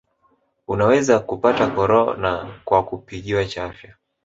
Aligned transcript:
unaweza 0.67 1.19
kupata 1.19 1.67
korona 1.67 2.59
kwa 2.65 2.83
kupigiwa 2.85 3.45
chafya 3.45 3.95